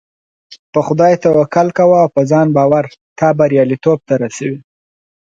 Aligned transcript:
په 0.73 0.79
خدای 0.87 1.13
توکل 1.23 1.67
کوه 1.77 1.97
او 2.03 2.09
په 2.15 2.21
ځان 2.31 2.47
باور 2.57 2.85
تا 3.19 3.27
برياليتوب 3.39 3.99
ته 4.07 4.13
رسوي. 4.23 4.57